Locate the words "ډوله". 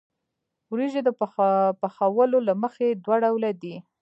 3.23-3.51